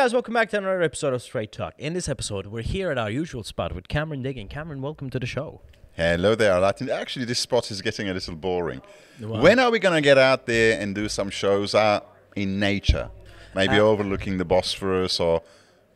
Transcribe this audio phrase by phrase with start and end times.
[0.00, 1.74] guys, welcome back to another episode of Straight Talk.
[1.76, 4.48] In this episode, we're here at our usual spot with Cameron Deggin.
[4.48, 5.60] Cameron, welcome to the show.
[5.92, 6.88] Hello there, Latin.
[6.88, 8.80] Actually, this spot is getting a little boring.
[9.20, 9.42] Wow.
[9.42, 13.10] When are we going to get out there and do some shows out in nature?
[13.54, 15.42] Maybe Uh, overlooking the Bosphorus or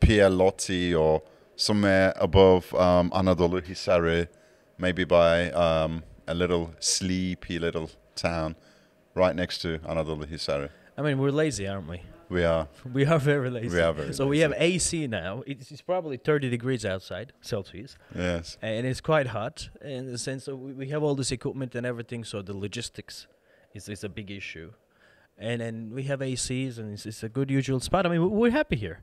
[0.01, 1.23] Pierre Loti or
[1.57, 4.29] somewhere above um, Anadolu Hisarı,
[4.77, 8.55] maybe by um, a little sleepy little town
[9.15, 10.69] right next to Anadolu Hisarı.
[10.99, 12.03] I mean, we're lazy, aren't we?
[12.29, 12.69] We are.
[12.93, 13.69] We are very lazy.
[13.77, 15.43] We are very so we have AC now.
[15.47, 18.57] It's, it's probably 30 degrees outside, Celsius, Yes.
[18.63, 22.25] and it's quite hot in the sense that we, have all this equipment and everything,
[22.25, 23.27] so the logistics
[23.75, 24.73] is, is a big issue.
[25.39, 28.07] And then we have ACs, and it's, it's a good usual spot.
[28.07, 29.03] I mean, we- we're happy here.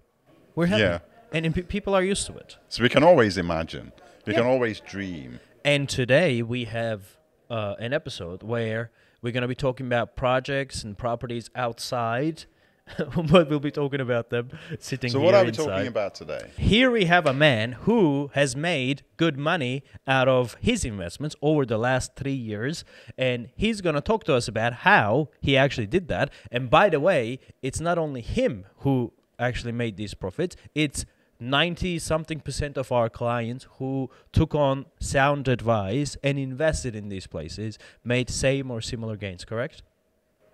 [0.55, 0.81] We're happy.
[0.83, 0.99] Yeah.
[1.33, 2.57] And, and people are used to it.
[2.69, 3.91] So we can always imagine.
[4.25, 4.39] We Yeah.
[4.39, 5.39] can always dream.
[5.63, 7.17] And today we have
[7.49, 8.91] uh, an episode where
[9.21, 12.45] we're going to be talking about projects and properties outside,
[13.15, 15.19] but we'll be talking about them sitting here.
[15.19, 15.65] So what are we inside.
[15.65, 16.49] talking about today?
[16.57, 21.65] Here we have a man who has made good money out of his investments over
[21.65, 22.83] the last three years,
[23.17, 26.31] and he's going to talk to us about how he actually did that.
[26.51, 31.05] And by the way, it's not only him who actually made these profits, it's
[31.39, 37.25] 90 something percent of our clients who took on sound advice and invested in these
[37.25, 39.81] places made same or similar gains, correct?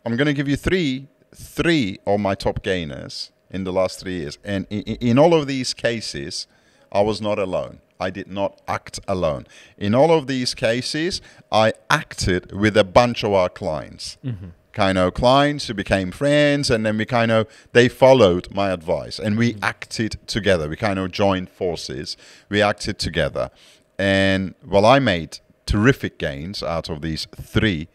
[0.05, 4.19] I'm going to give you three three of my top gainers in the last three
[4.19, 6.47] years, and in, in all of these cases,
[6.91, 7.79] I was not alone.
[7.99, 9.47] I did not act alone.
[9.77, 14.17] In all of these cases, I acted with a bunch of our clients.
[14.23, 14.47] Mm-hmm.
[14.71, 19.17] Kind of clients who became friends, and then we kind of they followed my advice,
[19.17, 19.63] and we mm-hmm.
[19.63, 20.69] acted together.
[20.69, 22.15] We kind of joined forces.
[22.47, 23.49] We acted together,
[23.97, 27.87] and well, I made terrific gains out of these three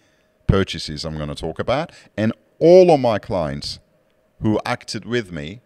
[0.48, 3.80] purchases I'm going to talk about, and all of my clients
[4.40, 5.60] who acted with me,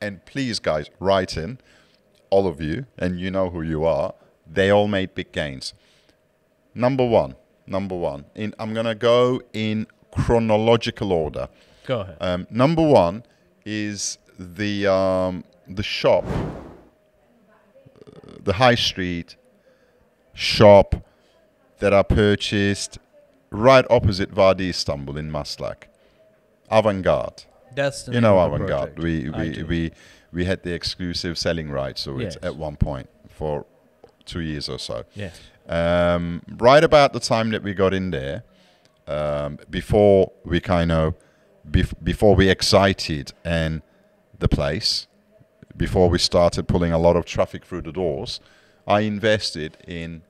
[0.00, 1.58] and please, guys, write in,
[2.30, 4.14] all of you, and you know who you are,
[4.46, 5.74] they all made big gains.
[6.72, 7.34] Number one,
[7.66, 11.48] number one, in, I'm going to go in chronological order.
[11.84, 12.16] Go ahead.
[12.20, 13.24] Um, number one
[13.66, 16.52] is the um, the shop, uh,
[18.44, 19.34] the high street
[20.32, 20.94] shop
[21.80, 22.98] that I purchased
[23.50, 25.84] right opposite Vadi Istanbul in Maslak.
[26.70, 27.46] Avantgarde.
[27.74, 28.98] That's the You know Avantgarde.
[29.02, 29.92] We we, we
[30.32, 32.36] we had the exclusive selling rights to it Yes.
[32.42, 33.64] at one point for
[34.26, 35.04] two years or so.
[35.14, 35.30] yeah.
[35.68, 38.42] Um, right about the time that we got in there,
[39.06, 41.14] um, before we kind of,
[41.70, 43.82] bef- before we excited and
[44.38, 45.06] the place,
[45.76, 48.40] before we started pulling a lot of traffic through the doors,
[48.86, 50.22] I invested in,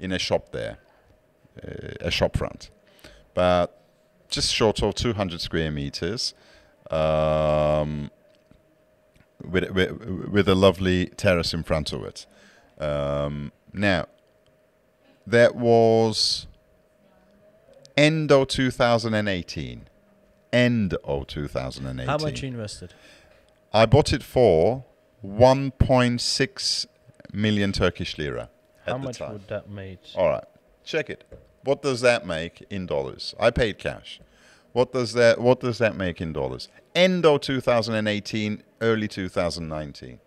[0.00, 0.78] in a shop there,
[1.62, 2.70] a shopfront,
[3.34, 3.80] but
[4.28, 6.34] just short of 200 square meters,
[6.90, 8.10] um,
[9.42, 9.90] with, with
[10.30, 12.26] with a lovely terrace in front of it.
[12.80, 14.06] Um, now,
[15.26, 16.46] that was
[17.96, 19.88] end of 2018.
[20.50, 22.06] End of 2018.
[22.08, 22.94] How much you invested?
[23.72, 24.84] I bought it for
[25.24, 26.86] 1.6
[27.32, 28.48] million Turkish lira
[28.86, 29.98] at How much would that make?
[30.14, 30.44] All right,
[30.84, 31.24] check it.
[31.68, 33.34] What does that make in dollars?
[33.38, 34.22] I paid cash.
[34.72, 36.66] What does that What does that make in dollars?
[36.94, 40.18] End of 2018, early 2019.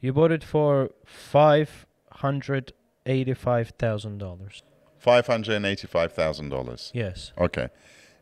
[0.00, 2.72] You bought it for five hundred
[3.04, 4.62] eighty-five thousand dollars.
[4.96, 6.90] Five hundred and eighty-five thousand dollars.
[6.94, 7.32] Yes.
[7.36, 7.68] Okay.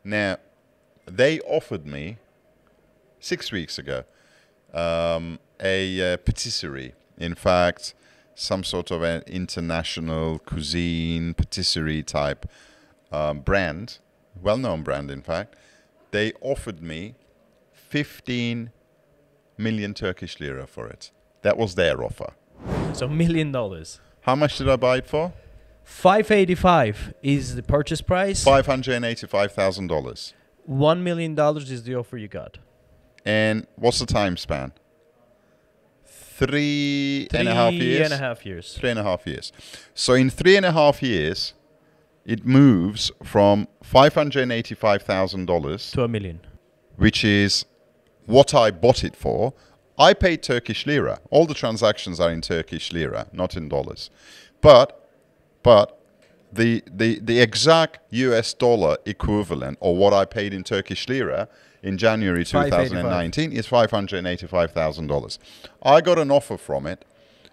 [0.03, 0.39] Now,
[1.05, 2.17] they offered me
[3.21, 4.03] six weeks ago
[4.73, 6.95] um, a uh, patisserie.
[7.17, 7.93] In fact,
[8.39, 12.45] some sort of an international cuisine patisserie type
[13.11, 13.99] um, brand,
[14.41, 15.55] well known brand, in fact.
[16.11, 17.15] They offered me
[17.73, 18.71] 15
[19.57, 21.11] million Turkish lira for it.
[21.41, 22.33] That was their offer.
[22.93, 23.99] So million dollars.
[24.21, 25.33] How much did I buy it for?
[25.83, 28.45] Five eighty-five is the purchase price.
[28.45, 30.33] $585,000.
[30.65, 32.57] One million dollars is the offer you got.
[33.25, 34.71] And what's the time span?
[36.39, 38.05] Three and a half Three years.
[38.11, 38.73] and a half years.
[38.79, 39.51] Three and a half years.
[39.93, 41.53] So in three and a half years,
[42.25, 46.39] it moves from five hundred and eighty-five thousand dollars, To a million.
[46.95, 47.65] which is
[48.25, 49.53] what I bought it for.
[49.97, 51.19] I paid Turkish lira.
[51.29, 54.09] All the transactions are in Turkish lira, not in dollars.
[54.61, 54.87] But,
[55.61, 55.99] but
[56.53, 61.49] the the the exact US dollar equivalent, or what I paid in Turkish lira
[61.81, 65.39] in January 2019, is five hundred and eighty-five thousand dollars.
[65.83, 67.05] I got an offer from it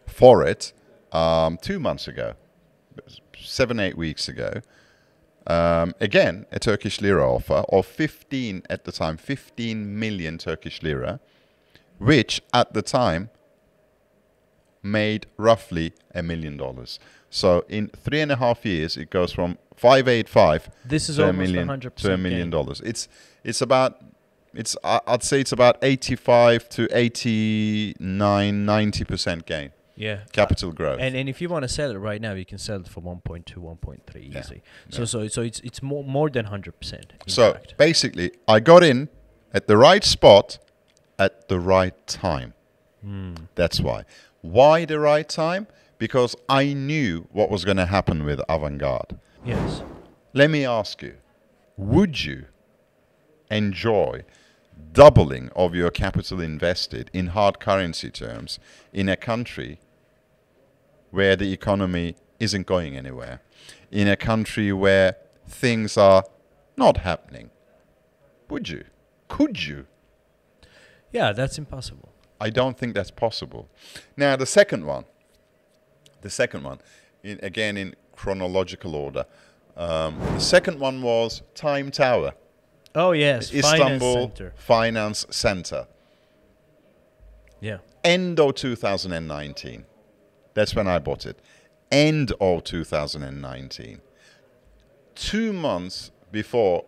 [0.07, 0.73] for it
[1.13, 2.35] um, two months ago,
[3.39, 4.61] seven eight weeks ago,
[5.47, 11.21] um, again, a Turkish lira offer of 15 at the time, 15 million Turkish lira,
[11.99, 13.31] which at the time
[14.83, 16.99] made roughly a million dollars.
[17.31, 21.33] So in three and a half years, it goes from 585 This is to a
[21.33, 22.51] million 100% to a million gain.
[22.51, 22.81] dollars.
[22.81, 23.09] It's
[23.45, 24.01] it's about
[24.57, 30.21] it's I'd say it's about 85 to 89 90 percent gain Yeah.
[30.33, 30.99] capital growth.
[31.01, 33.01] And and if you want to sell it right now, you can sell it for
[33.03, 34.41] 1.2, 1.3 Yeah.
[34.41, 34.63] easy.
[34.91, 36.93] So so so it's it's more more than 100%.
[36.93, 37.77] in so fact.
[37.79, 39.09] basically, I got in
[39.53, 40.59] at the right spot
[41.19, 42.53] at the right time.
[43.03, 43.35] Hmm.
[43.55, 44.05] That's why.
[44.43, 45.67] Why the right time?
[45.99, 49.19] Because I knew what was going to happen with Avantgarde.
[49.45, 49.83] yes.
[50.35, 51.15] Let me ask you,
[51.79, 52.45] would you
[53.51, 54.23] enjoy
[54.93, 58.59] doubling of your capital invested in hard currency terms
[58.93, 59.79] in a country
[61.11, 63.41] where the economy isn't going anywhere,
[63.91, 66.25] in a country where things are
[66.77, 67.51] not happening?
[68.49, 68.85] Would you?
[69.29, 69.87] Could you?
[71.13, 72.11] Yeah, that's impossible.
[72.41, 73.69] I don't think that's possible.
[74.17, 75.05] Now, the second one,
[76.21, 76.81] the second one,
[77.23, 79.25] in, again in chronological order,
[79.77, 82.35] um, the second one was Time Tower.
[82.97, 84.53] Oh yes, finance Istanbul center.
[84.57, 85.87] Finance Center.
[87.61, 87.79] Yeah.
[88.03, 89.85] End of 2019.
[90.55, 91.39] That's when I bought it.
[91.93, 94.01] End of 2019.
[95.15, 96.87] Two months before,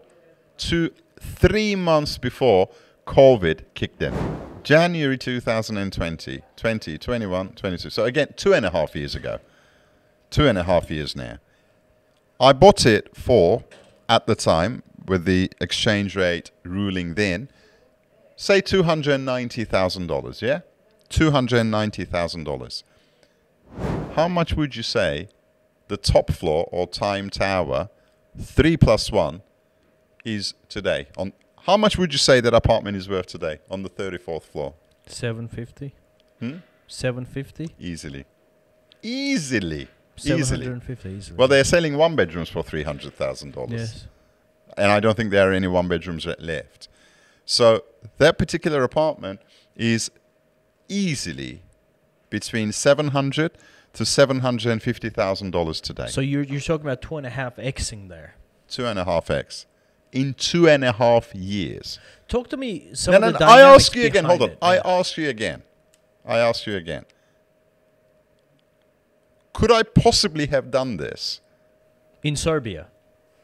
[0.57, 2.71] two, three months before
[3.07, 4.15] COVID kicked in.
[4.63, 7.91] January 2020, 20, 21, 22.
[7.91, 9.41] So again, two and a half years ago.
[10.31, 11.39] Two and a half years now.
[12.41, 13.65] I bought it for,
[14.09, 17.49] at the time, with the exchange rate ruling then,
[18.37, 20.61] say $290,000, yeah?
[21.11, 22.83] $290,000.
[24.15, 25.29] How much would you say
[25.89, 27.89] the top floor or time tower,
[28.41, 29.43] 3 plus 1,
[30.25, 31.09] is today?
[31.17, 31.33] On
[31.63, 34.75] How much would you say that apartment is worth today on the 34th floor?
[35.07, 35.95] 750.
[36.41, 36.59] Hmm?
[36.87, 37.75] 750.
[37.79, 38.25] Easily.
[39.03, 39.89] Easily.
[40.17, 40.65] Easily.
[40.65, 41.37] 750 easily.
[41.37, 43.71] Well, they're selling one bedrooms for $300,000.
[43.71, 44.07] yes.
[44.77, 46.89] And I don't think there are any one bedrooms left.
[47.45, 47.85] So
[48.19, 49.41] that particular apartment
[49.77, 50.11] is
[50.89, 51.63] easily
[52.31, 53.53] between seven hundred
[53.95, 56.07] to seven hundred and fifty thousand dollars today.
[56.09, 58.35] So you're you're talking about two and a half xing there.
[58.69, 59.67] two and a half x
[60.13, 61.99] in two and a half years.
[62.29, 64.25] Talk to me some No, no, no, I ask you again.
[64.25, 64.49] Hold on.
[64.51, 64.83] behind I it.
[64.85, 65.63] ask you again.
[66.27, 67.05] I ask you again.
[69.55, 71.41] Could I possibly have done this
[72.23, 72.89] in Serbia.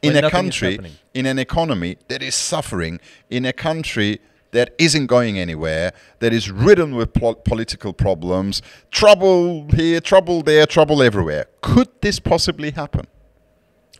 [0.04, 0.78] In when a country,
[1.14, 4.20] in an economy that is suffering, in a country
[4.52, 10.66] that isn't going anywhere, that is ridden with pol- political problems, trouble here, trouble there,
[10.66, 11.46] trouble everywhere.
[11.60, 13.06] Could this possibly happen?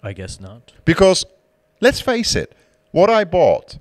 [0.03, 0.73] I guess not.
[0.85, 1.25] Because
[1.81, 2.55] let's face it,
[2.93, 3.79] what I bought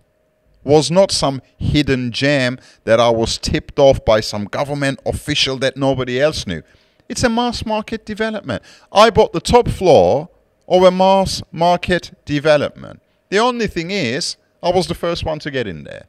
[0.64, 5.78] was not some hidden gem that I was tipped off by some government official that
[5.78, 6.64] nobody else knew.
[7.10, 8.64] It's a mass market development.
[8.92, 10.30] I bought the top floor
[10.68, 13.02] of a mass market development.
[13.30, 16.06] The only thing is, I was the first one to get in there.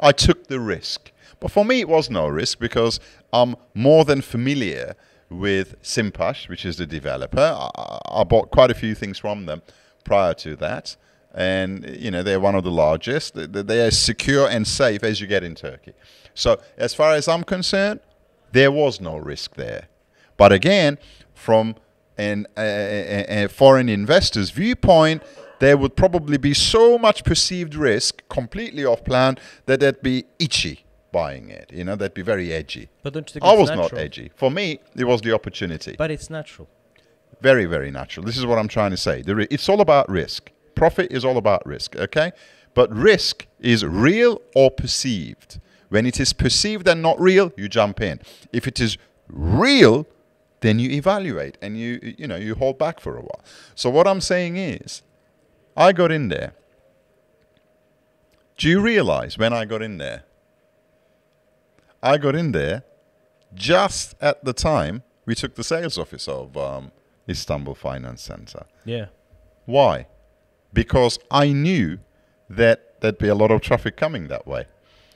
[0.00, 1.10] I took the risk.
[1.40, 3.00] But for me, it was no risk because
[3.32, 4.94] I'm more than familiar
[5.28, 7.40] with Sinpaş, which is the developer.
[7.58, 9.62] I, I bought quite a few things from them
[10.04, 10.96] prior to that.
[11.34, 13.34] And, you know, they're one of the largest.
[13.34, 15.94] They- They are secure and safe as you get in Turkey.
[16.34, 18.00] So, as far as I'm concerned,
[18.52, 19.88] there was no risk there.
[20.36, 20.98] But again,
[21.34, 21.76] from
[22.18, 25.22] an, a, a, a foreign investor's viewpoint,
[25.58, 30.84] there would probably be so much perceived risk, completely off plan, that they'd be itchy
[31.12, 31.70] buying it.
[31.72, 32.88] You know, they'd be very edgy.
[33.02, 33.90] But don't you think I was natural?
[33.90, 34.32] not edgy.
[34.34, 35.94] For me, it was the opportunity.
[35.96, 36.68] But it's natural.
[37.40, 38.24] Very, very natural.
[38.24, 39.22] This is what I'm trying to say.
[39.26, 40.50] It's all about risk.
[40.74, 42.32] Profit is all about risk, okay?
[42.74, 45.60] But risk is real or perceived.
[45.90, 48.20] When it is perceived and not real, you jump in.
[48.52, 48.96] If it is
[49.28, 50.06] real,
[50.62, 53.44] then you evaluate and you you know you hold back for a while.
[53.74, 55.02] So what I'm saying is,
[55.76, 56.54] I got in there.
[58.56, 60.24] Do you realize when I got in there?
[62.02, 62.84] I got in there
[63.54, 66.92] just at the time we took the sales office of um,
[67.28, 68.66] Istanbul Finance Center.
[68.84, 69.06] Yeah.
[69.66, 70.06] Why?
[70.72, 71.98] Because I knew
[72.48, 74.66] that there'd be a lot of traffic coming that way.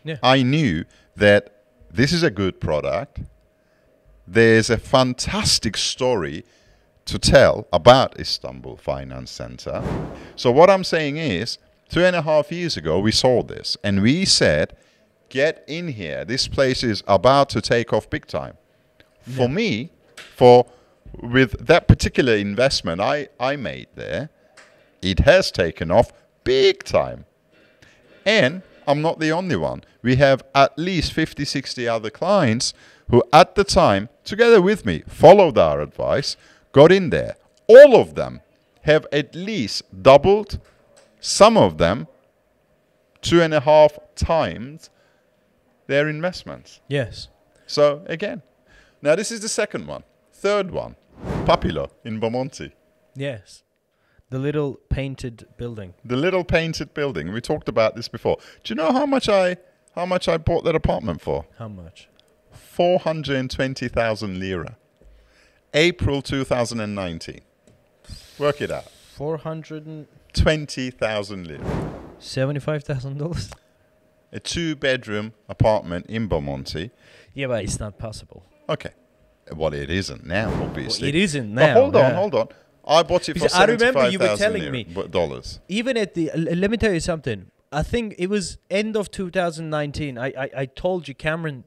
[0.05, 0.19] Yeah.
[0.23, 0.85] I knew
[1.17, 3.21] that this is a good product.
[4.27, 6.45] There's a fantastic story
[7.05, 9.83] to tell about Istanbul Finance Center.
[10.35, 14.03] So, what I'm saying is, two and a half years ago, we saw this and
[14.03, 14.77] we said,
[15.29, 16.25] get in here.
[16.25, 18.57] This place is about to take off big time.
[19.21, 19.91] For me,
[20.35, 20.67] for
[21.23, 24.31] with that particular investment I, I made there,
[25.03, 27.27] it has taken off big time.
[28.25, 29.85] And I'm not the only one.
[30.03, 32.75] We have at least 50, 60 other clients
[33.11, 36.37] who, at the time, together with me, followed our advice,
[36.73, 37.37] got in there.
[37.67, 38.43] All of them
[38.83, 40.61] have at least doubled,
[41.21, 42.07] some of them
[43.23, 44.91] two and a half times
[45.87, 46.81] their investments.
[46.89, 47.29] Yes.
[47.67, 48.43] So, again,
[49.03, 50.05] now this is the second one.
[50.33, 50.97] Third one,
[51.45, 52.73] Papilo in Bomonti.
[53.15, 53.63] Yes.
[54.31, 55.95] The little painted building.
[56.05, 57.33] The little painted building.
[57.33, 58.39] We talked about this before.
[58.65, 59.57] Do you know how much I
[59.95, 61.47] how much I bought that apartment for?
[61.59, 62.09] How much?
[62.77, 64.77] 420,000 lira.
[65.73, 67.41] April 2019.
[68.39, 68.85] Work it out.
[69.15, 71.95] 420,000 lira.
[72.19, 73.51] seventy-five thousand dollars.
[74.31, 76.91] A two bedroom apartment in Bomonti.
[77.33, 78.45] Yeah, but it's not possible.
[78.69, 78.91] Okay.
[79.55, 81.09] Well, it isn't now, obviously.
[81.09, 82.15] it isn't But now, hold on, yeah.
[82.17, 82.49] hold on.
[82.87, 85.61] I bought it for Because I remember you were 75,000 telling lira- me- dollars.
[85.69, 87.51] Even at the, l- let me tell you something.
[87.73, 90.19] I think it was end of 2019.
[90.19, 91.65] I, I, I told you, Cameron,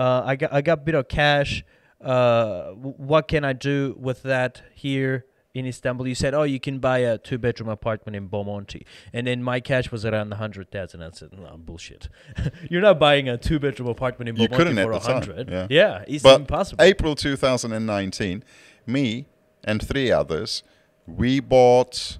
[0.00, 1.64] uh, I got I got a bit of cash.
[2.00, 6.06] Uh, what can I do with that here in Istanbul?
[6.08, 9.60] You said, oh, you can buy a two bedroom apartment in Bomonti, and then my
[9.60, 11.02] cash was around a hundred thousand.
[11.02, 12.08] I said, no, bullshit.
[12.70, 15.50] You're not buying a two bedroom apartment in You Bomonti for a hundred.
[15.70, 16.04] yeah.
[16.08, 16.82] it's But impossible.
[16.82, 18.42] April 2019,
[18.86, 19.26] me
[19.62, 20.62] and three others,
[21.06, 22.16] we bought,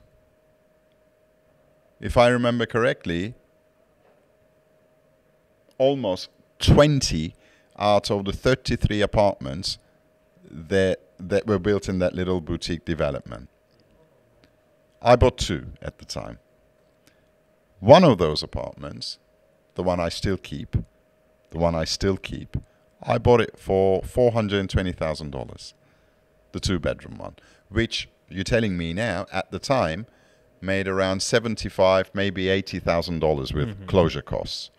[1.99, 3.33] if I remember correctly,
[5.79, 7.35] almost 20
[7.81, 9.79] out of the 33 apartments
[10.51, 13.49] that that were built in that little boutique development.
[15.03, 16.39] I bought two at the time.
[17.79, 19.19] One of those apartments,
[19.75, 20.77] the one I still keep,
[21.51, 22.57] the one I still keep,
[23.03, 25.75] I bought it for four hundred and twenty thousand dollars,
[26.53, 27.37] the two bedroom one,
[27.69, 30.07] which you're telling me now at the time
[30.61, 33.87] made around seventy five, maybe eighty thousand dollars with mm-hmm.
[33.87, 34.71] closure costs.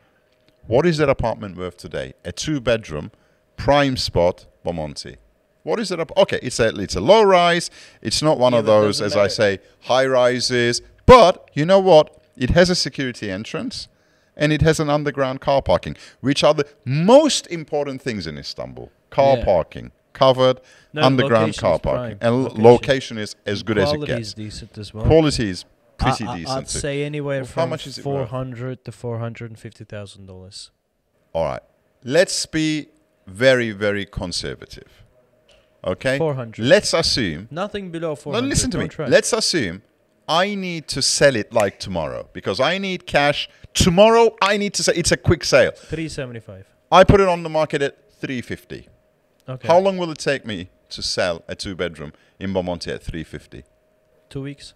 [0.71, 2.13] What is that apartment worth today?
[2.23, 3.11] A two bedroom,
[3.57, 5.17] prime spot, Bomonti.
[5.63, 6.13] What is it up?
[6.15, 7.69] Okay, it's a it's a low rise.
[8.01, 10.81] It's not one Yeah, of those, as I say, high rises.
[11.05, 12.05] But you know what?
[12.37, 13.89] It has a security entrance,
[14.37, 18.93] and it has an underground car parking, which are the most important things in Istanbul.
[19.09, 19.43] Car Yeah.
[19.43, 20.61] parking, covered,
[20.93, 22.33] No, underground car parking, prime.
[22.33, 22.63] and Location.
[22.63, 23.17] location.
[23.17, 24.27] is as good as it Quality gets.
[24.29, 25.03] is decent as well.
[25.03, 25.65] Quality is
[26.01, 26.57] pretty I, I- decent.
[26.57, 26.79] I'd too.
[26.79, 28.83] say anywhere Well, how from much is it four worth?
[28.83, 30.71] to four hundred and fifty thousand dollars.
[31.33, 31.61] All right.
[32.03, 32.87] Let's be
[33.27, 34.91] very, very conservative.
[35.83, 36.17] Okay?
[36.17, 36.63] 400.
[36.65, 37.47] Let's assume.
[37.49, 38.87] Nothing below four No, listen to me.
[39.07, 39.81] Let's assume
[40.27, 43.49] I need to sell it like tomorrow because I need cash.
[43.73, 45.71] Tomorrow, I need to say it's a quick sale.
[45.71, 46.67] three seventy-five.
[46.91, 48.87] I put it on the market at 350.
[49.49, 49.67] Okay.
[49.67, 53.63] How long will it take me to sell a two bedroom in Bomonti at 350?
[54.29, 54.73] Two weeks.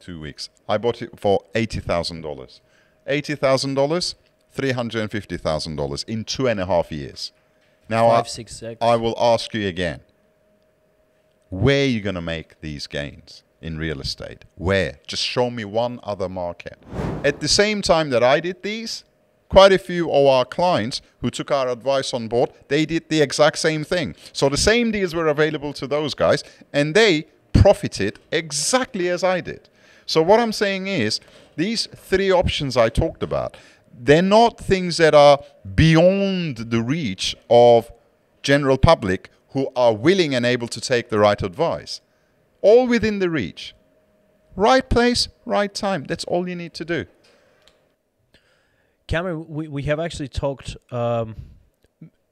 [0.00, 0.48] Two weeks.
[0.68, 2.60] I bought it for $80,000.
[3.08, 4.14] $80,000,
[4.56, 7.32] $350,000 in two and a half years.
[7.88, 8.78] Now, I, Five, six, six.
[8.82, 10.00] I will ask you again
[11.50, 14.44] where are you going to make these gains in real estate?
[14.56, 14.98] Where?
[15.06, 16.78] Just show me one other market.
[17.24, 19.04] At the same time that I did these,
[19.48, 23.22] quite a few of our clients who took our advice on board, they did the
[23.22, 24.14] exact same thing.
[24.32, 29.40] So the same deals were available to those guys, and they profited exactly as I
[29.40, 29.68] did.
[30.08, 31.20] So what I'm saying is,
[31.56, 33.58] these three options I talked about,
[33.92, 35.38] they're not things that are
[35.74, 37.92] beyond the reach of
[38.42, 42.00] general public who are willing and able to take the right advice.
[42.62, 43.74] All within the reach.
[44.56, 46.04] Right place, right time.
[46.04, 47.04] That's all you need to do.
[49.06, 51.36] Cameron, we, we have actually talked um,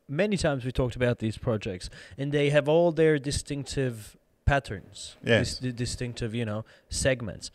[0.08, 0.64] many times.
[0.64, 4.15] We talked about these projects, and they have all their distinctive
[4.46, 5.16] patterns.
[5.22, 5.58] Yes.
[5.58, 7.50] di- distinctive, you know, segments.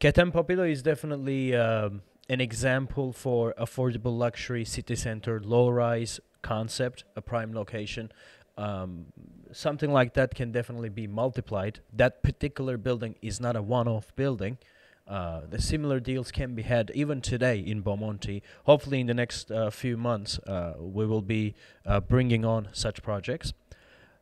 [0.00, 7.04] Ketem Popilo is definitely um, an example for affordable luxury city center, low rise concept,
[7.16, 8.12] a prime location.
[8.56, 9.06] Um,
[9.52, 11.80] something like that can definitely be multiplied.
[11.92, 14.58] That particular building is not a one-off building.
[15.06, 18.42] Uh, the similar deals can be had even today in Bomonti.
[18.64, 21.54] Hopefully, in the next uh, few months, uh, we will be
[21.86, 23.54] uh, bringing on such projects.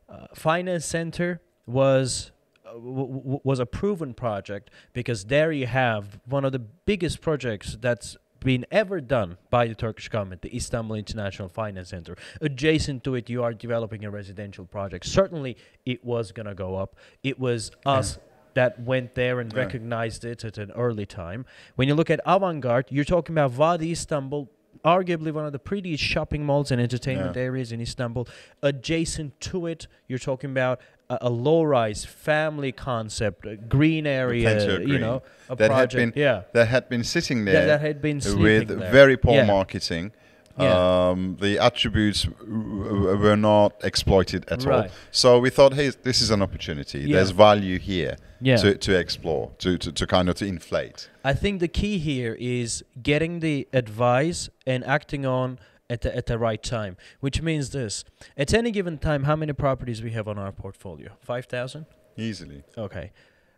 [0.07, 2.31] Uh, Finance Center was
[2.65, 8.17] uh, was a proven project because there you have one of the biggest projects that's
[8.39, 12.15] been ever done by the Turkish government, the Istanbul International Finance Center.
[12.41, 15.05] Adjacent to it, you are developing a residential project.
[15.05, 16.95] Certainly, it was gonna go up.
[17.23, 18.19] It was us
[18.53, 19.59] that went there and Yeah.
[19.59, 21.45] recognized it at an early time.
[21.75, 24.49] When you look at Avantgarde, you're talking about Vadi Istanbul,
[24.85, 27.41] arguably one of the prettiest shopping malls and entertainment Yeah.
[27.41, 28.27] areas in Istanbul.
[28.61, 30.79] Adjacent to it, you're talking about
[31.09, 35.93] a, a low-rise family concept, a green area, of you know, a that project.
[35.93, 38.91] had been yeah, that had been sitting there that had been with there.
[38.91, 39.45] very poor yeah.
[39.45, 40.11] marketing.
[40.59, 41.09] Yeah.
[41.09, 44.79] Um, the attributes were not exploited at all.
[44.79, 44.91] Right.
[45.11, 47.01] So we thought, hey, this is an opportunity.
[47.01, 47.17] Yeah.
[47.17, 48.57] There's value here Yeah.
[48.57, 51.09] to, to explore, to, to, to kind of to inflate.
[51.23, 56.25] I think the key here is getting the advice and acting on at the, at
[56.25, 58.03] the right time, which means this.
[58.35, 61.11] At any given time, how many properties we have on our portfolio?
[61.21, 61.85] 5,000?
[62.17, 62.63] Easily.
[62.77, 63.11] Okay.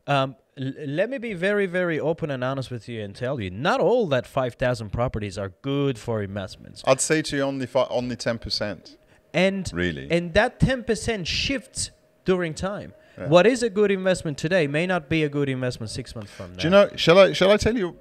[0.06, 3.50] Um, l- let me be very, very open and honest with you and tell you,
[3.50, 6.84] not all that 5,000 properties are good for investments.
[6.86, 8.96] I'd say to you only fi- only 10%,
[9.34, 10.08] And really.
[10.12, 11.92] and that 10% shifts
[12.26, 12.94] during time.
[13.18, 13.28] Yeah.
[13.28, 16.52] What is a good investment today may not be a good investment 6 months from
[16.52, 16.58] now.
[16.58, 17.98] Do you know, shall I, shall I tell you,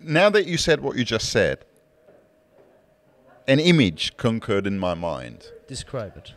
[0.00, 1.64] now that you said what you just said,
[3.46, 5.50] an image concurred in my mind.
[5.66, 6.32] Describe it.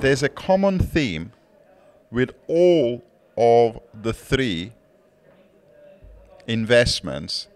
[0.00, 1.32] there's a common theme
[2.10, 3.02] with all
[3.36, 4.72] of the three
[6.46, 7.48] investments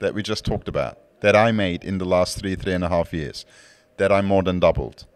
[0.00, 2.88] that we just talked about that I made in the last three, three and a
[2.88, 3.46] half years
[3.96, 5.06] that I more than doubled.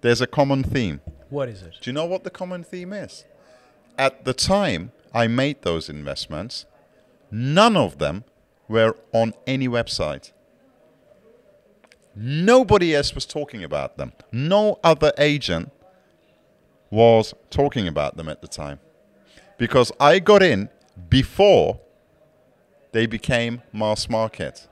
[0.00, 1.00] There's a common theme.
[1.30, 1.76] What is it?
[1.80, 3.24] Do you know what the common theme is?
[3.96, 6.66] At the time I made those investments,
[7.30, 8.24] none of them
[8.68, 10.32] were on any website.
[12.16, 14.12] Nobody else was talking about them.
[14.32, 15.70] No other agent
[16.90, 18.80] was talking about them at the time.
[19.58, 20.70] Because I got in
[21.08, 21.80] before
[22.92, 24.66] they became mass market.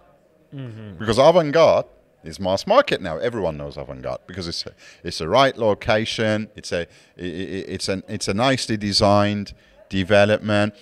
[0.54, 0.96] Mm-hmm.
[0.98, 1.86] Because avant garde
[2.22, 3.18] is mass market now.
[3.18, 4.72] Everyone knows avant garde because it's a,
[5.02, 6.48] it's the right location.
[6.56, 6.84] It's a i-
[7.18, 9.52] i- it's an it's a nicely designed
[9.88, 10.74] development.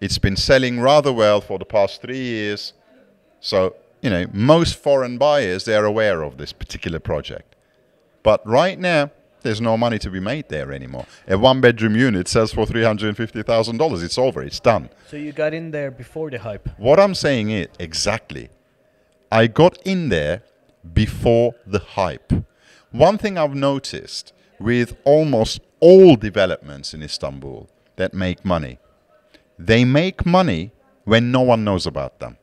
[0.00, 2.72] It's been selling rather well for the past three years.
[3.40, 7.56] So you know most foreign buyers they are aware of this particular project.
[8.22, 9.10] But right now
[9.42, 11.06] there's no money to be made there anymore.
[11.26, 14.02] A one bedroom unit sells for three hundred and fifty thousand dollars.
[14.02, 14.42] It's over.
[14.42, 14.90] It's done.
[15.08, 16.68] So you got in there before the hype.
[16.78, 18.50] What I'm saying is exactly.
[19.32, 20.42] I got in there
[20.92, 22.32] before the hype.
[22.90, 28.78] One thing I've noticed with almost all developments in Istanbul that make money,
[29.58, 30.72] they make money
[31.04, 32.36] when no one knows about them.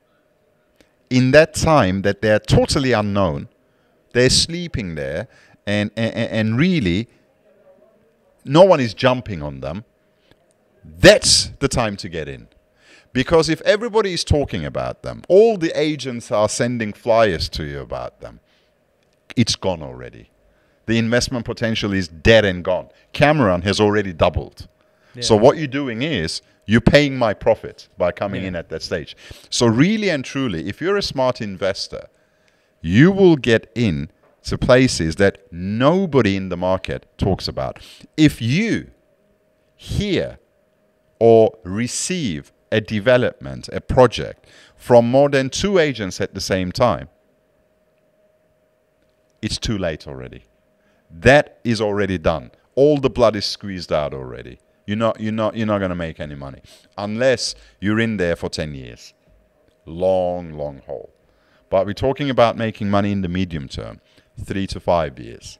[1.09, 3.47] In that time that they're totally unknown,
[4.13, 5.27] they're sleeping there
[5.65, 7.07] and, and, and really
[8.43, 9.85] no one is jumping on them.
[10.83, 12.47] That's the time to get in.
[13.13, 17.79] Because if everybody is talking about them, all the agents are sending flyers to you
[17.79, 18.39] about them,
[19.35, 20.29] it's gone already.
[20.85, 22.89] The investment potential is dead and gone.
[23.13, 24.67] Cameron has already doubled.
[25.19, 28.49] So what you're doing is you're paying my profit by coming Yeah.
[28.49, 29.15] in at that stage.
[29.49, 32.07] So really and truly, if you're a smart investor,
[32.81, 34.11] you will get in
[34.43, 37.79] to places that nobody in the market talks about.
[38.15, 38.91] If you
[39.75, 40.39] hear
[41.19, 47.09] or receive a development, a project from more than two agents at the same time,
[49.41, 50.45] it's too late already.
[51.09, 52.51] That is already done.
[52.75, 54.59] All the blood is squeezed out already.
[54.87, 56.61] You're not, you're not, you're not going to make any money
[56.97, 59.13] unless you're in there for 10 years.
[59.85, 61.11] Long, long haul.
[61.69, 63.99] But we're talking about making money in the medium term,
[64.41, 65.59] three to five years.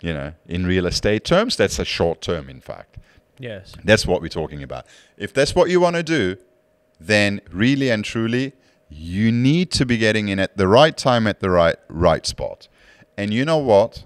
[0.00, 2.98] You know, in real estate terms, that's a short term, in fact.
[3.38, 3.72] Yes.
[3.84, 4.86] That's what we're talking about.
[5.16, 6.36] If that's what you want to do,
[6.98, 8.54] then really and truly,
[8.88, 12.68] you need to be getting in at the right time at the right right spot.
[13.16, 14.02] And you know what?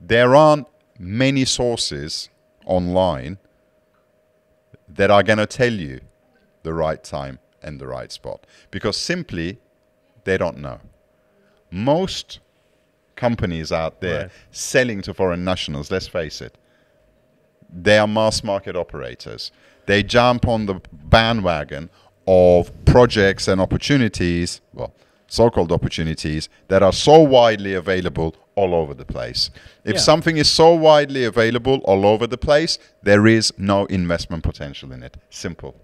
[0.00, 0.66] There aren't
[0.98, 2.28] many sources
[2.64, 3.38] online
[4.88, 6.00] that are going to tell you
[6.62, 9.58] the right time and the right spot because simply
[10.24, 10.80] they don't know.
[11.70, 12.40] Most
[13.16, 14.30] companies out there Right.
[14.50, 16.56] selling to foreign nationals, let's face it,
[17.72, 19.50] they are mass market operators.
[19.86, 21.90] They jump on the bandwagon
[22.26, 24.92] of projects and opportunities, well,
[25.28, 29.50] so called opportunities, that are so widely available all over the place.
[29.84, 30.00] If Yeah.
[30.00, 35.02] something is so widely available all over the place, there is no investment potential in
[35.02, 35.16] it.
[35.30, 35.76] Simple.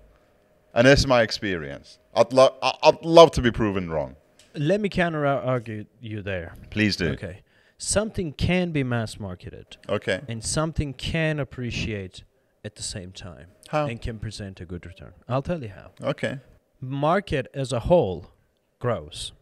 [0.75, 1.99] And that's my experience.
[2.15, 4.17] I'd, lo- I'd love to be proven wrong.
[4.55, 6.55] Let me counter argue you there.
[6.71, 7.11] Please do.
[7.11, 7.43] Okay.
[7.79, 10.21] Something can be mass marketed Okay.
[10.29, 12.23] and something can appreciate
[12.65, 13.87] at the same time How?
[13.87, 15.13] and can present a good return.
[15.29, 15.91] I'll tell you how.
[16.03, 16.39] Okay.
[16.81, 18.31] Market as a whole
[18.79, 19.33] grows.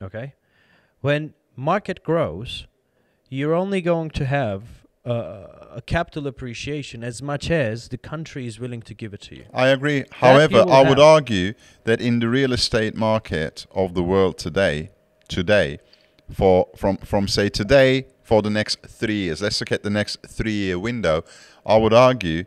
[0.00, 0.34] Okay?
[1.00, 2.66] When market grows,
[3.32, 4.62] you're only going to have
[5.06, 9.34] uh, a capital appreciation as much as the country is willing to give it to
[9.34, 9.44] you.
[9.54, 9.98] I agree.
[9.98, 11.14] you However, I would have.
[11.16, 14.90] argue that in the real estate market of the world today,
[15.28, 15.78] today,
[16.30, 19.40] for from from say today for the next three years.
[19.40, 21.24] Let's look at the next three-year window.
[21.64, 22.44] I would argue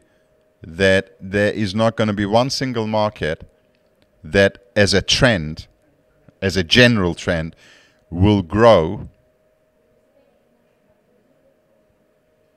[0.62, 3.50] that there is not going to be one single market
[4.24, 5.68] that, as a trend,
[6.42, 7.56] as a general trend,
[8.10, 9.10] will grow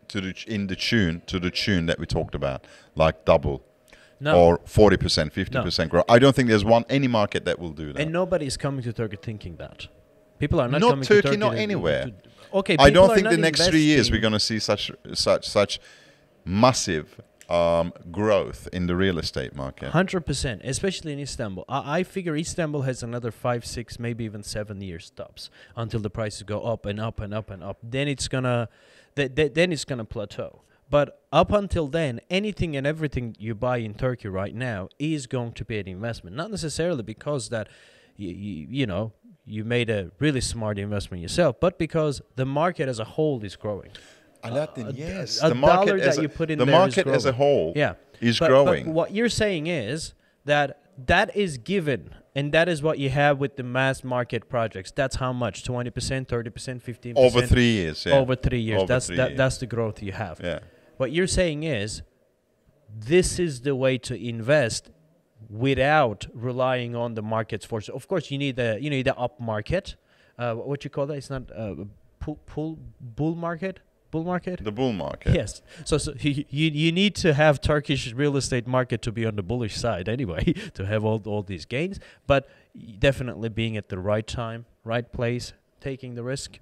[0.09, 3.63] to the in the tune to the tune that we talked about, like double
[4.21, 4.39] No.
[4.41, 6.05] or forty percent, fifty percent growth.
[6.09, 8.01] I don't think there's one any market that will do that.
[8.03, 9.89] and nobody is coming to Turkey thinking that.
[10.39, 11.37] People are not, Not coming Turkey, to Turkey.
[11.37, 12.05] not anywhere.
[12.07, 12.15] to-
[12.59, 15.81] okay, I don't think the next three years we're going to see such such such
[16.45, 19.91] massive um, growth in the real estate market.
[19.91, 21.65] Hundred percent, especially in Istanbul.
[21.69, 26.11] I, I figure Istanbul has another five, six, maybe even seven years tops until the
[26.11, 27.79] prices go up and up and up and up.
[27.83, 28.69] Then it's gonna,
[29.19, 30.63] th- th- then it's gonna plateau.
[30.91, 31.07] But
[31.41, 35.65] up until then, anything and everything you buy in Turkey right now is going to
[35.71, 36.35] be an investment.
[36.35, 37.69] Not necessarily because that,
[38.17, 39.13] you, you, you know,
[39.45, 43.55] you made a really smart investment yourself, but because the market as a whole is
[43.57, 43.91] growing.
[44.43, 47.07] Aladdin, a- yes, a the market dollar as that a, you put in the market
[47.07, 47.95] as a whole Yeah.
[48.21, 48.85] is But- growing.
[48.87, 50.15] But what you're saying is
[50.47, 54.91] that that is given, and that is what you have with the mass market projects.
[55.01, 55.65] That's how much?
[55.65, 58.07] Twenty percent, thirty percent, fifteen percent over three years.
[58.07, 58.15] Yeah.
[58.15, 58.83] Over three years.
[58.83, 59.39] Over that's three that, years.
[59.39, 60.41] that's the growth you have.
[60.43, 60.61] yeah.
[60.99, 62.03] What you're saying is,
[63.13, 64.91] this is the way to invest
[65.51, 67.89] without relying on the market's force.
[67.89, 69.97] Of course, you need the you need the up market.
[70.39, 71.15] Uh, what you call that?
[71.15, 71.75] It's not uh,
[72.21, 73.81] pull bull market.
[74.11, 74.65] Bull market.
[74.65, 75.35] The bull market.
[75.35, 75.61] Yes.
[75.85, 79.43] So, so you, you need to have Turkish real estate market to be on the
[79.43, 80.45] bullish side anyway
[80.75, 82.01] to have all all these gains.
[82.27, 82.49] But
[82.99, 86.59] definitely being at the right time, right place, taking the risk,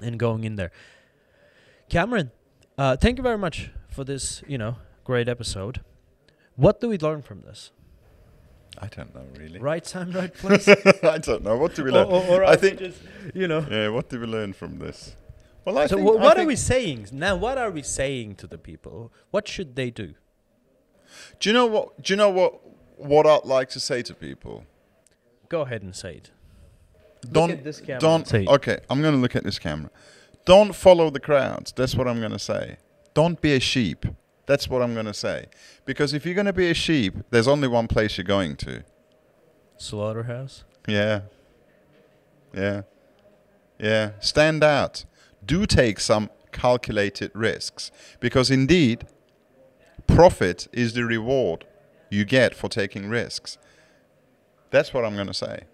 [0.00, 0.72] and going in there.
[1.90, 2.30] Cameron,
[2.78, 4.42] uh, thank you very much for this.
[4.46, 5.80] You know, great episode.
[6.56, 7.70] What do we learn from this?
[8.78, 9.58] I don't know really.
[9.58, 10.68] Right time, right place.
[11.02, 11.56] I don't know.
[11.58, 12.06] What do we learn?
[12.06, 12.78] or, or I think.
[12.78, 12.98] just,
[13.34, 13.66] you know.
[13.70, 13.88] Yeah.
[13.88, 15.16] What do we learn from this?
[15.64, 16.08] Well, I So think.
[16.08, 17.36] wh- I what are we saying now?
[17.36, 19.12] What are we saying to the people?
[19.30, 20.14] What should they do?
[21.38, 22.02] Do you know what?
[22.02, 22.60] Do you know what?
[22.96, 24.64] What I'd like to say to people?
[25.48, 26.30] Go ahead and say it.
[27.32, 27.50] Don't.
[27.50, 28.26] at this camera Don't.
[28.28, 28.46] say.
[28.46, 29.90] Okay, I'm going to look at this camera.
[30.44, 31.72] Don't follow the crowds.
[31.72, 32.76] That's what I'm going to say.
[33.14, 34.06] Don't be a sheep.
[34.46, 35.46] That's what I'm going to say.
[35.84, 38.84] Because if you're going to be a sheep, there's only one place you're going to.
[39.76, 40.64] Slaughterhouse.
[40.88, 41.22] Yeah.
[42.54, 42.82] Yeah.
[43.78, 44.12] Yeah.
[44.20, 45.04] Stand out.
[45.50, 47.90] Do take some calculated risks.
[48.20, 49.04] Because indeed,
[50.06, 51.64] profit is the reward
[52.08, 53.58] you get for taking risks.
[54.70, 55.64] That's what I'm going to say.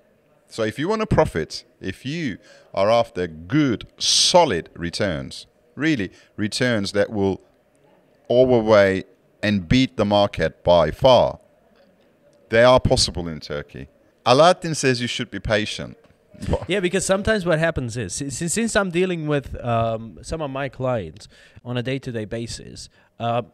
[0.49, 2.39] So if you want to profit, if you
[2.73, 7.43] are after good, solid returns, really returns that will
[8.31, 9.05] overweigh
[9.43, 11.39] and beat the market by far,
[12.49, 13.89] they are possible in Turkey.
[14.25, 15.99] Aladdin says you should be patient.
[16.69, 20.69] Yeah, because sometimes what happens is since, since I'm dealing with um, some of my
[20.69, 21.29] clients
[21.65, 23.47] on a day-to-day basis, um,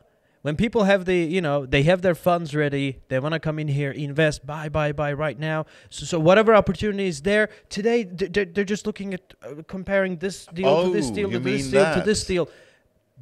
[0.42, 3.58] when people have the you know they have their funds ready, they want to come
[3.60, 5.66] in here, invest, buy, buy, buy right now.
[5.88, 10.46] So, so whatever opportunity is there today, they're, they're just looking at uh, comparing this
[10.46, 12.48] deal to this Oh, deal to this deal to this deal.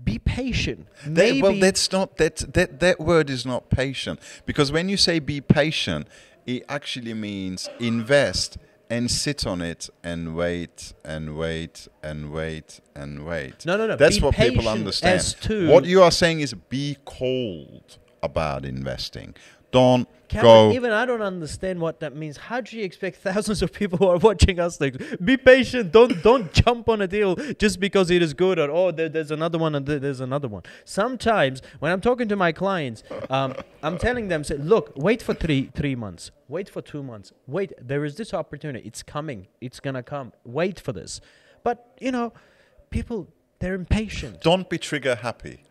[0.03, 0.87] Be patient.
[1.05, 5.19] That- well, that's not that, that that word is not patient because when you say
[5.19, 6.09] be patient,
[6.47, 8.57] it actually means invest
[8.91, 13.65] and sit on it and wait and wait and wait and wait.
[13.65, 13.97] No, no, no.
[13.97, 15.37] That's Be what people understand.
[15.69, 19.35] what you are saying is be cold about investing.
[19.73, 20.73] Don't Cameron, go.
[20.73, 22.37] even I don't understand what that means.
[22.37, 25.91] How do you expect thousands of people who are watching us like be patient?
[25.93, 29.31] Don't don't jump on a deal just because it is good or oh there, there's
[29.31, 30.63] another one and there- there's another one.
[30.85, 35.35] Sometimes when I'm talking to my clients, um, I'm telling them say look wait for
[35.35, 38.87] three three months, wait for two months, wait there is this opportunity.
[38.87, 39.49] It's coming.
[39.61, 40.33] It's gonna come.
[40.45, 41.21] Wait for this.
[41.65, 42.33] But you know,
[42.91, 43.29] people
[43.59, 44.41] they're impatient.
[44.43, 45.65] Don't be trigger happy.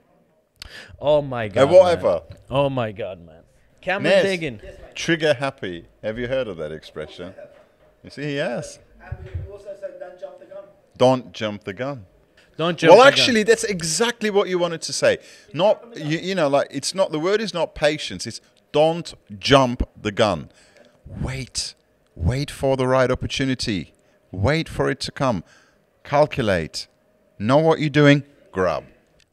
[1.00, 1.72] Oh my god.
[1.72, 2.22] Whatever.
[2.30, 2.40] man.
[2.50, 3.44] Oh my god, man.
[3.82, 4.96] Cameron Nez, Deggin.
[4.96, 5.86] Trigger happy.
[6.04, 7.34] Have you heard of that expression?
[8.04, 8.80] You see, yes.
[9.00, 10.64] Don't jump the gun.
[10.98, 11.64] Don't jump.
[11.64, 12.06] the gun.
[12.60, 15.20] Well, actually, that's exactly what you wanted to say.
[15.54, 18.28] Not you, you know, like it's not the word is not patience.
[18.28, 18.42] It's
[18.74, 20.50] don't jump the gun.
[21.06, 21.74] Wait,
[22.16, 23.94] wait for the right opportunity.
[24.32, 25.46] Wait for it to come.
[26.04, 26.88] Calculate.
[27.40, 28.24] Know what you're doing.
[28.52, 28.84] Grab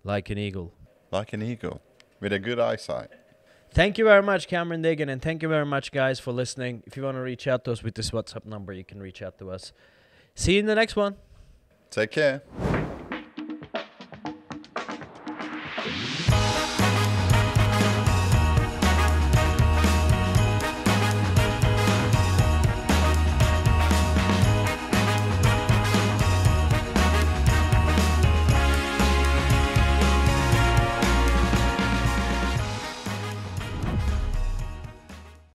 [0.04, 0.72] like an eagle.
[1.10, 1.82] like an eagle
[2.20, 3.10] with a good eyesight.
[3.76, 6.82] Thank you very much, Cameron Deggin, and thank you very much, guys, for listening.
[6.86, 9.20] If you want to reach out to us with this WhatsApp number, you can reach
[9.20, 9.74] out to us.
[10.34, 11.16] See you in the next one.
[11.90, 12.40] Take care.